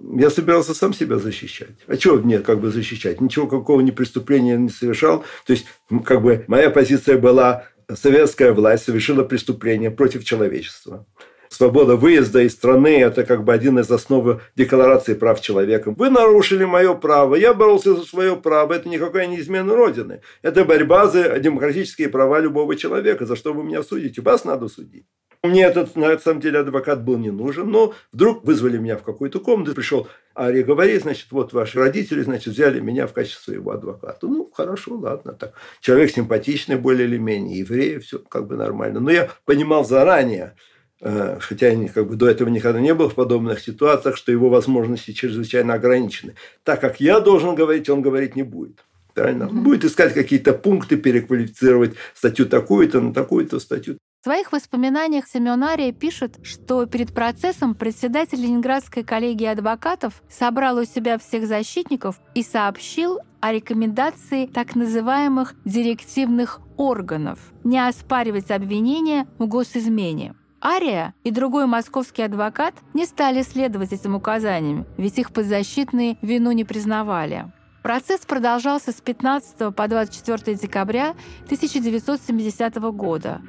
[0.00, 1.76] я собирался сам себя защищать.
[1.86, 3.20] А чего мне как бы защищать?
[3.20, 5.24] Ничего какого ни преступления не совершал.
[5.46, 5.66] То есть,
[6.04, 11.06] как бы моя позиция была, советская власть совершила преступление против человечества.
[11.48, 15.94] Свобода выезда из страны– это как бы один из основ Декларации прав человека.
[15.96, 18.74] Вы нарушили мое право, я боролся за свое право.
[18.74, 20.20] Это никакая не измена Родины.
[20.42, 23.24] Это борьба за демократические права любого человека.
[23.24, 24.20] За что вы меня судите?
[24.20, 25.06] Вас надо судить.
[25.42, 29.38] Мне этот, на самом деле, адвокат был не нужен, но вдруг вызвали меня в какую-то
[29.38, 34.26] комнату, пришел Ария говорит, значит, вот ваши родители, значит, взяли меня в качестве своего адвоката.
[34.26, 35.54] Ну, хорошо, ладно, так.
[35.80, 39.00] Человек симпатичный более или менее, еврей, все как бы нормально.
[39.00, 40.54] Но я понимал заранее,
[41.00, 45.12] э, хотя как бы до этого никогда не был в подобных ситуациях, что его возможности
[45.12, 46.34] чрезвычайно ограничены.
[46.62, 48.84] Так как я должен говорить, он говорить не будет.
[49.14, 49.44] Правильно?
[49.44, 49.62] Mm-hmm.
[49.62, 53.98] Будет искать какие-то пункты, переквалифицировать статью такую-то на такую-то статью.
[54.28, 61.16] Своих воспоминаниях Семен Ария пишет, что перед процессом председатель Ленинградской коллегии адвокатов собрал у себя
[61.16, 70.34] всех защитников и сообщил о рекомендации так называемых директивных органов не оспаривать обвинения в госизмене.
[70.62, 76.64] Ария и другой московский адвокат не стали следовать этим указаниям, ведь их подзащитные вину не
[76.64, 77.50] признавали.
[77.82, 81.14] Процесс продолжался с 15 по 24 декабря
[81.46, 83.40] 1970 года.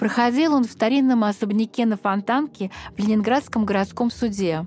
[0.00, 4.66] Проходил он в старинном особняке на Фонтанке в Ленинградском городском суде.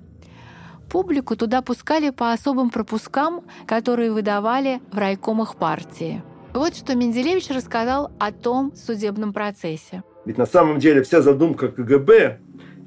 [0.91, 6.21] Публику туда пускали по особым пропускам, которые выдавали в райкомах партии.
[6.53, 10.03] Вот что Менделевич рассказал о том судебном процессе.
[10.23, 12.37] Ведь на самом деле вся задумка КГБ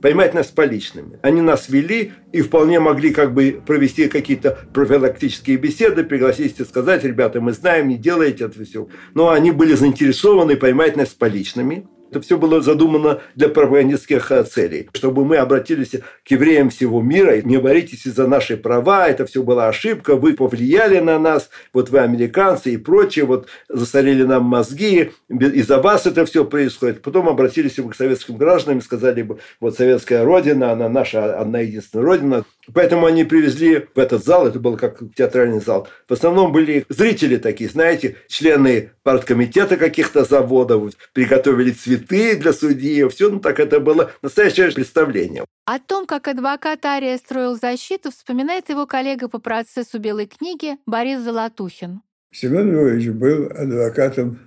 [0.00, 1.18] поймать нас поличными.
[1.22, 7.02] Они нас вели и вполне могли как бы провести какие-то профилактические беседы, пригласить и сказать,
[7.02, 8.86] ребята, мы знаем, не делайте это все.
[9.14, 11.88] Но они были заинтересованы поймать нас поличными.
[12.10, 15.90] Это все было задумано для пропагандистских э, целей, чтобы мы обратились
[16.24, 21.00] к евреям всего мира, не боритесь за наши права, это все была ошибка, вы повлияли
[21.00, 26.44] на нас, вот вы американцы и прочее, вот засорили нам мозги, из-за вас это все
[26.44, 27.02] происходит.
[27.02, 31.60] Потом обратились бы к советским гражданам и сказали бы, вот советская родина, она наша одна
[31.60, 32.44] единственная родина.
[32.72, 35.88] Поэтому они привезли в этот зал, это был как театральный зал.
[36.08, 43.30] В основном были зрители такие, знаете, члены парткомитета каких-то заводов, приготовили цветы для судьи, все,
[43.30, 45.44] ну так это было настоящее представление.
[45.64, 51.20] О том, как адвокат Ария строил защиту, вспоминает его коллега по процессу Белой книги Борис
[51.20, 52.02] Золотухин.
[52.32, 54.38] Семен Львович был адвокатом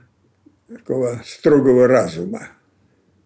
[0.68, 2.50] такого строгого разума.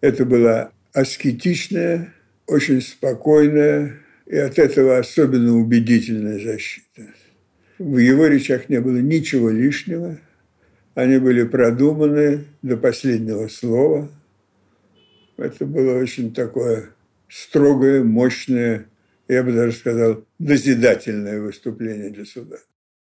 [0.00, 2.14] Это была аскетичная,
[2.46, 7.14] очень спокойная и от этого особенно убедительная защита.
[7.78, 10.18] В его речах не было ничего лишнего–
[10.94, 14.08] они были продуманы до последнего слова.
[15.36, 16.90] Это было очень такое
[17.28, 18.86] строгое, мощное
[19.26, 22.58] я бы даже сказал, назидательное выступление для суда.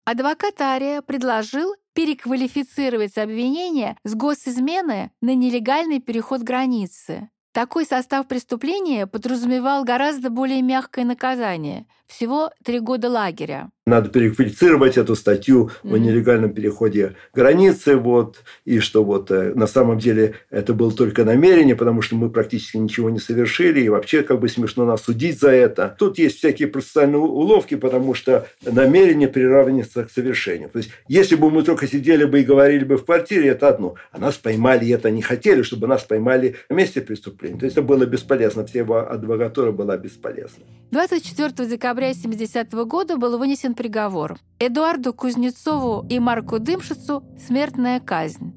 [0.06, 7.28] Адвокат Ария предложил переквалифицировать обвинение с госизмены на нелегальный переход границы.
[7.52, 13.70] Такой состав преступления подразумевал гораздо более мягкое наказание– всего три года лагеря.
[13.86, 15.94] Надо переквалифицировать эту статью mm-hmm.
[15.94, 21.24] о нелегальном переходе границы, вот, и что вот э, на самом деле это было только
[21.24, 25.40] намерение, потому что мы практически ничего не совершили, и вообще как бы смешно нас судить
[25.40, 25.96] за это.
[25.98, 30.68] Тут есть всякие процессуальные уловки, потому что намерение приравнивается к совершению.
[30.68, 33.94] То есть, если бы мы только сидели бы и говорили бы в квартире, это одно.
[34.12, 37.58] А нас поймали, и это не хотели, чтобы нас поймали на месте преступления.
[37.58, 40.64] То есть, это было бесполезно, вся его адвокатура была бесполезна.
[40.90, 44.38] 24 декабря 70 -го года был вынесен приговор.
[44.58, 48.54] Эдуарду Кузнецову и Марку Дымшицу смертная казнь.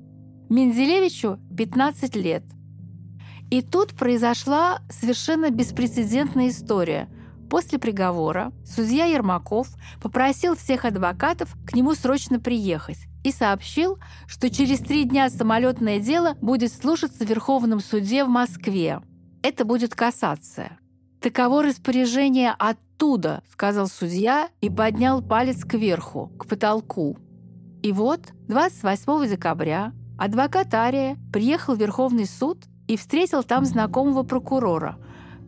[0.49, 2.43] Менделевичу 15 лет.
[3.49, 7.09] И тут произошла совершенно беспрецедентная история.
[7.49, 9.67] После приговора судья Ермаков
[10.01, 16.35] попросил всех адвокатов к нему срочно приехать и сообщил, что через три дня самолетное дело
[16.41, 19.01] будет слушаться в Верховном суде в Москве.
[19.43, 20.79] Это будет кассация.
[21.19, 22.55] Таково распоряжение
[23.01, 27.17] оттуда, сказал судья и поднял палец кверху, к потолку.
[27.81, 34.97] И вот 28 декабря адвокат Ария приехал в Верховный суд и встретил там знакомого прокурора.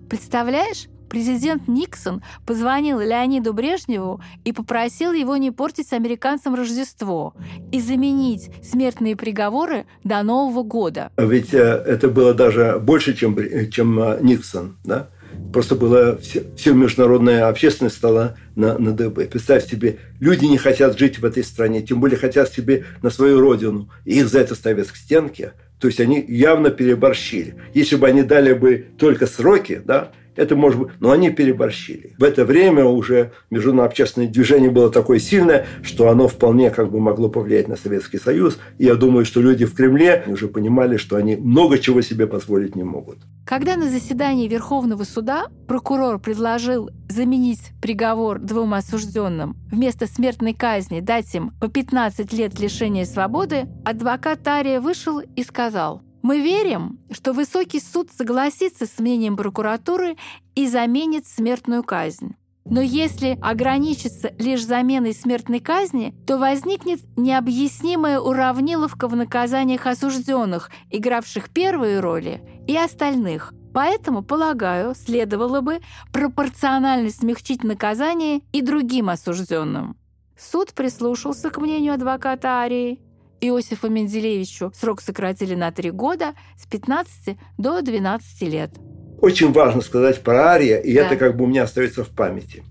[0.09, 7.35] Представляешь, президент Никсон позвонил Леониду Брежневу и попросил его не портить американцам Рождество
[7.71, 11.11] и заменить смертные приговоры до Нового года.
[11.17, 13.37] Ведь э, это было даже больше, чем,
[13.69, 15.09] чем э, Никсон, да?
[15.53, 19.27] Просто была все, все международная общественность стала на, на ДБ.
[19.27, 23.39] Представь себе, люди не хотят жить в этой стране, тем более хотят себе на свою
[23.39, 23.87] родину.
[24.03, 25.53] И их за это ставят к стенке.
[25.79, 27.55] То есть они явно переборщили.
[27.75, 30.89] Если бы они дали бы только сроки, да, это может быть...
[30.99, 32.15] Но они переборщили.
[32.17, 36.99] В это время уже международное общественное движение было такое сильное, что оно вполне как бы
[36.99, 38.57] могло повлиять на Советский Союз.
[38.77, 42.75] И я думаю, что люди в Кремле уже понимали, что они много чего себе позволить
[42.75, 43.17] не могут.
[43.45, 51.33] Когда на заседании Верховного суда прокурор предложил заменить приговор двум осужденным, вместо смертной казни дать
[51.35, 57.79] им по 15 лет лишения свободы, адвокат Тария вышел и сказал– мы верим, что высокий
[57.79, 60.15] суд согласится с мнением прокуратуры
[60.55, 62.35] и заменит смертную казнь.
[62.65, 71.49] Но если ограничиться лишь заменой смертной казни, то возникнет необъяснимая уравниловка в наказаниях осужденных, игравших
[71.49, 73.53] первые роли, и остальных.
[73.73, 75.81] Поэтому, полагаю, следовало бы
[76.13, 79.97] пропорционально смягчить наказание и другим осужденным.
[80.37, 83.01] Суд прислушался к мнению адвоката Арии
[83.43, 88.71] Иосифу Менделеевичу срок сократили на три года с 15 до 12 лет.
[89.19, 91.05] Очень важно сказать про Ария, и да.
[91.05, 92.63] это как бы у меня остается в памяти.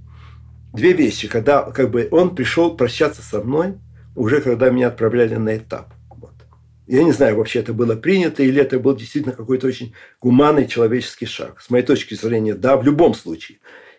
[0.72, 1.28] Две вещи.
[1.28, 3.74] Когда как бы он пришел прощаться со мной,
[4.16, 5.92] уже когда меня отправляли на этап.
[6.08, 6.32] Вот.
[6.86, 11.26] Я не знаю, вообще это было принято, или это был действительно какой-то очень гуманный человеческий
[11.26, 11.60] шаг.
[11.60, 13.58] С моей точки зрения, да, в любом случае.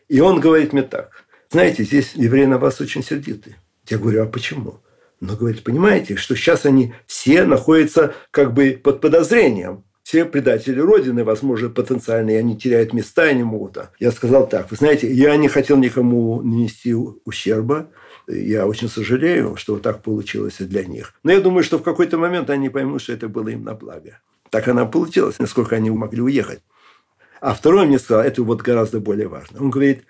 [0.09, 1.26] И он говорит мне так.
[1.51, 3.57] Знаете, здесь евреи на вас очень сердиты.
[3.88, 4.80] Я говорю, а почему?
[5.24, 9.86] Но говорит, понимаете, что сейчас они все находятся как бы под подозрением.
[10.03, 13.78] Все предатели Родины, возможно, потенциальные, они теряют места и не могут.
[14.01, 17.89] Я сказал так, вы знаете, я не хотел никому нанести ущерба,
[18.28, 21.13] я очень сожалею, что так получилось для них.
[21.24, 24.19] Но я думаю, что в какой-то момент они поймут, что это было им на благо.
[24.49, 26.59] Так она получилась, насколько они могли уехать.
[27.39, 29.61] А второе мне сказал, это вот гораздо более важно.
[29.61, 30.03] Он говорит,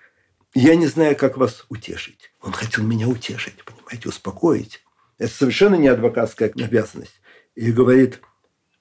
[0.54, 2.32] я не знаю, как вас утешить.
[2.42, 4.83] Он хотел меня утешить, понимаете, успокоить.
[5.18, 7.20] Это совершенно не адвокатская обязанность.
[7.54, 8.20] И говорит,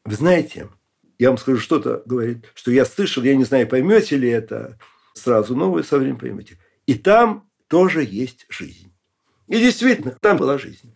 [0.04, 0.70] вы знаете,
[1.20, 4.80] я вам скажу что-то, говорит, что я слышал, я не знаю, поймете ли это
[5.14, 6.58] сразу, но вы со временем поймете.
[6.86, 8.92] И там тоже есть жизнь.
[9.48, 10.94] И действительно, там была жизнь.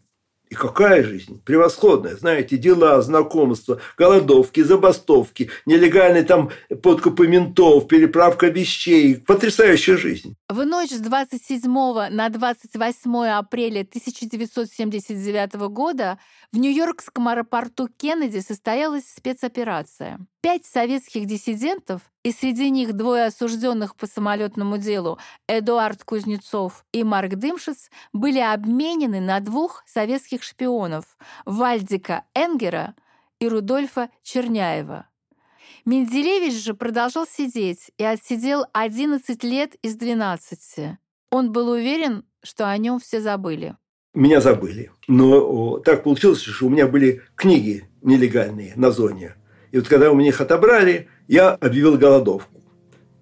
[0.50, 1.42] И какая жизнь?
[1.44, 2.16] Превосходная.
[2.16, 9.18] Знаете, дела, знакомства, голодовки, забастовки, нелегальные там подкупы ментов, переправка вещей.
[9.18, 10.36] Потрясающая жизнь.
[10.50, 11.70] В ночь с 27
[12.10, 16.20] на 28 апреля 1979 года
[16.54, 20.20] в Нью-Йоркском аэропорту Кеннеди состоялась спецоперация.
[20.40, 25.20] Пять советских диссидентов, и среди них двое осужденных по самолетному делу
[25.50, 32.96] Эдуард Кузнецов и Марк Дымшиц, были обменены на двух советских шпионов Вальдика Энгера
[33.40, 35.08] и Рудольфа Черняева.
[35.88, 40.98] Менделевич же продолжал сидеть и отсидел 11 лет из 12.
[41.32, 43.78] Он был уверен, что о нем все забыли.
[44.14, 44.92] Меня забыли.
[45.08, 49.36] Но так получилось, что у меня были книги нелегальные на зоне.
[49.72, 52.62] И вот когда у меня их отобрали, я объявил голодовку.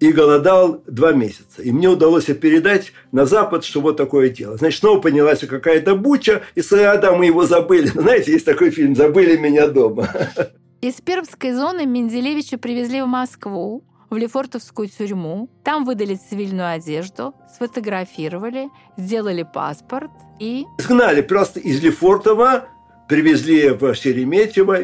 [0.00, 1.62] и голодал два месяца.
[1.62, 4.56] И мне удалось передать на Запад, что вот такое дело.
[4.56, 7.86] Значит, снова поднялась какая-то буча, и да, мы его забыли.
[7.94, 10.08] Знаете, есть такой фильм «Забыли меня дома».
[10.86, 15.50] Из Пермской зоны Менделевича привезли в Москву, в Лефортовскую тюрьму.
[15.64, 20.64] Там выдали цивильную одежду, сфотографировали, сделали паспорт и...
[20.78, 22.68] Сгнали просто из Лефортова,
[23.08, 24.78] привезли в Шереметьево,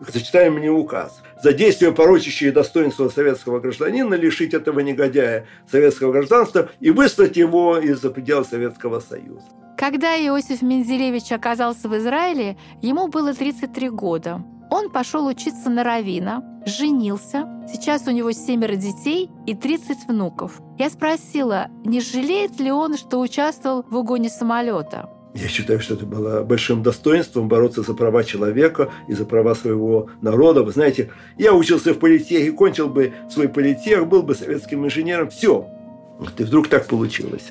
[0.00, 1.22] зачитаем мне указ.
[1.42, 8.10] За действия, порочащие достоинство советского гражданина, лишить этого негодяя советского гражданства и выслать его из-за
[8.10, 9.46] пределов Советского Союза.
[9.78, 14.44] Когда Иосиф Мензелевич оказался в Израиле, ему было 33 года.
[14.70, 17.46] Он пошел учиться на равина, женился.
[17.72, 20.60] Сейчас у него семеро детей и 30 внуков.
[20.78, 25.08] Я спросила, не жалеет ли он, что участвовал в угоне самолета.
[25.34, 30.08] Я считаю, что это было большим достоинством бороться за права человека и за права своего
[30.20, 30.62] народа.
[30.62, 35.30] Вы знаете, я учился в политехе, кончил бы свой политех, был бы советским инженером.
[35.30, 35.66] Все.
[36.38, 37.50] И вдруг так получилось.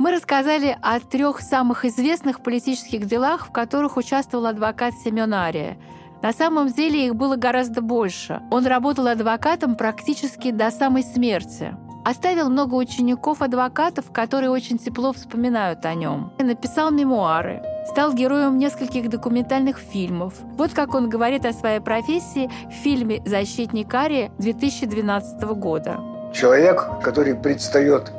[0.00, 5.76] Мы рассказали о трех самых известных политических делах, в которых участвовал адвокат Семен Ария.
[6.22, 8.40] На самом деле их было гораздо больше.
[8.50, 11.76] Он работал адвокатом практически до самой смерти.
[12.02, 16.32] Оставил много учеников-адвокатов, которые очень тепло вспоминают о нем.
[16.38, 20.32] Написал мемуары, стал героем нескольких документальных фильмов.
[20.56, 26.00] Вот как он говорит о своей профессии в фильме «Защитник Ария» 2012 года.
[26.32, 28.10] Человек, который предстает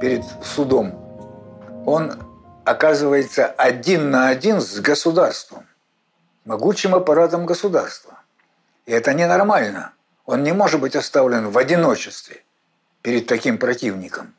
[0.00, 0.96] перед судом
[1.86, 2.22] он
[2.64, 5.66] оказывается один на один с государством,
[6.44, 8.20] могучим аппаратом государства.
[8.86, 9.92] И это ненормально.
[10.26, 12.44] Он не может быть оставлен в одиночестве
[13.02, 14.34] перед таким противником.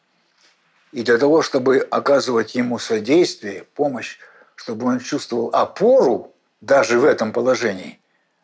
[0.92, 4.20] И для того, чтобы оказывать ему содействие, помощь,
[4.56, 8.00] чтобы он чувствовал опору даже в этом положении,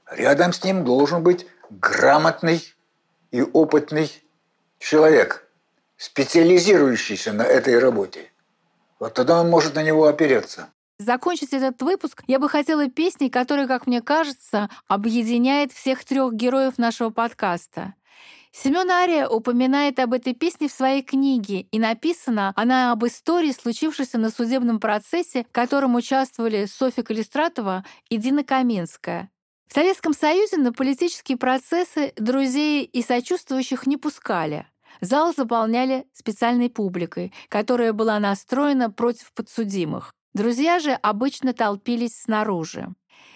[0.10, 2.64] рядом с ним должен быть грамотный
[3.32, 4.12] и опытный
[4.80, 5.46] человек,
[5.98, 8.32] специализирующийся на этой работе–
[9.00, 10.70] вот тогда он может на него опереться.
[11.00, 16.80] Закончить этот выпуск я бы хотела песней, которая, как мне кажется, объединяет всех трех героев
[16.80, 17.94] нашего подкаста.
[18.52, 24.18] Семен Ария упоминает об этой песне в своей книге, и написана она об истории, случившейся
[24.18, 29.30] на судебном процессе, в котором участвовали Софья Калистратова и Дина Каменская.
[29.68, 34.66] В Советском Союзе на политические процессы друзей и сочувствующих не пускали.
[35.02, 40.14] Зал заполняли специальной публикой, которая была настроена против подсудимых.
[40.34, 42.94] Друзья же обычно толпились снаружи.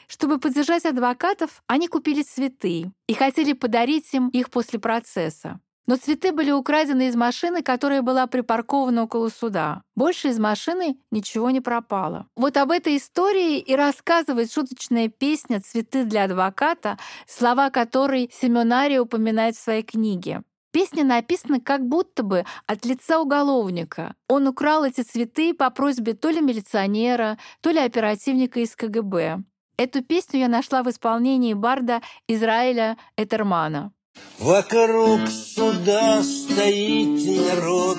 [0.07, 5.59] Чтобы поддержать адвокатов, они купили цветы и хотели подарить им их после процесса.
[5.87, 9.81] Но цветы были украдены из машины, которая была припаркована около суда.
[9.95, 12.27] Больше из машины ничего не пропало.
[12.35, 16.97] Вот об этой истории и рассказывает шуточная песня «Цветы для адвоката»,
[17.27, 20.43] слова которой Семенарий упоминает в своей книге.
[20.71, 24.15] Песня написана как будто бы от лица уголовника.
[24.29, 29.39] Он украл эти цветы по просьбе то ли милиционера, то ли оперативника из КГБ.
[29.77, 33.91] Эту песню я нашла в исполнении барда Израиля Этермана.
[34.39, 37.97] Вокруг суда стоит народ,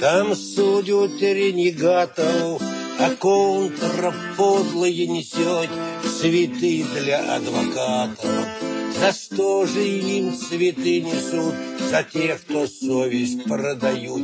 [0.00, 2.62] Там судят ренегатов,
[2.98, 5.70] А контра подлые несет
[6.02, 8.73] Цветы для адвокатов.
[8.98, 11.54] За что же им цветы несут?
[11.90, 14.22] За тех, кто совесть продают,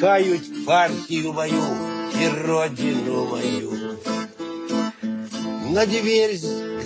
[0.00, 1.62] Хают партию мою
[2.20, 3.98] и родину мою.
[5.70, 6.38] На дверь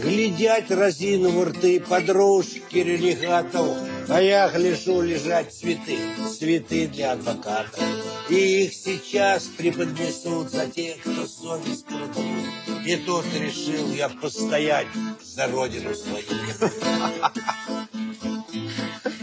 [0.02, 3.76] глядят разину рты подружки религатов,
[4.08, 5.98] А я гляжу лежать цветы,
[6.38, 7.80] цветы для адвоката.
[8.28, 12.69] И их сейчас преподнесут за тех, кто совесть продают.
[12.84, 14.88] И тут решил я постоять
[15.22, 16.24] за родину свою.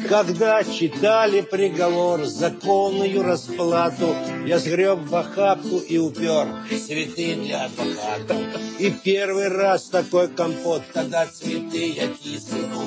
[0.09, 8.37] Когда читали приговор, законную расплату, Я сгреб в охапку и упер цветы для адвоката.
[8.79, 12.85] И первый раз такой компот, когда цветы я киснул.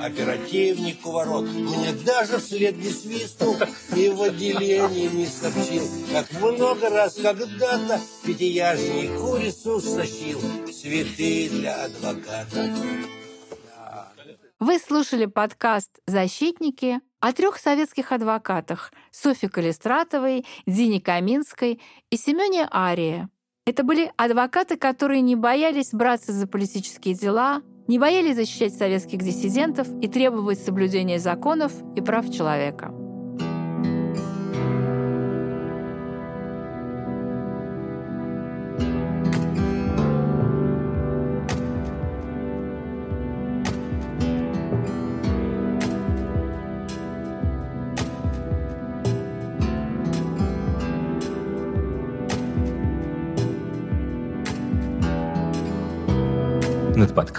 [0.00, 3.54] Оперативник у ворот мне даже вслед не свистнул
[3.94, 10.40] И в отделении не сообщил, Как много раз когда-то не курицу стащил
[10.72, 12.70] Цветы для адвоката.
[14.60, 21.80] Вы слушали подкаст «Защитники» о трех советских адвокатах Софье Калистратовой, Дине Каминской
[22.10, 23.26] и Семене Арии.
[23.64, 29.88] Это были адвокаты, которые не боялись браться за политические дела, не боялись защищать советских диссидентов
[30.02, 32.92] и требовать соблюдения законов и прав человека.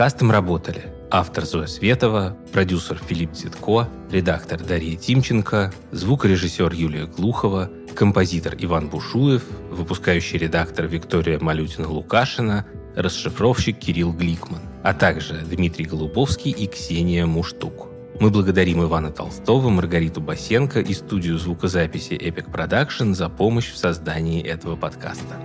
[0.02, 8.56] Подкастом работали автор Зоя Светова, продюсер Филипп Цитко, редактор Дарья Тимченко, звукорежиссер Юлия Глухова, композитор
[8.58, 17.28] Иван Бушуев, выпускающий редактор Виктория Малютина-Лукашина, расшифровщик Кирилл Гликман, а также Дмитрий Голубовский и Ксения
[17.28, 17.88] Муштук.
[18.20, 24.41] Мы благодарим Ивана Толстого, Маргариту Басенко и студию звукозаписи Epic Production за помощь в создании
[24.41, 25.36] этого подкаста.